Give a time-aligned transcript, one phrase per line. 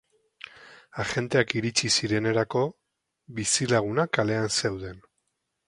[1.03, 2.63] Agenteak iritsi zirenerako,
[3.41, 5.01] bizilagunak kalean zeuden.